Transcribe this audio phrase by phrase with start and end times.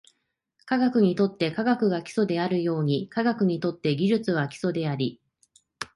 [0.65, 5.21] 技術にとって科学が基礎であるように、科学にとって技術は基礎であり、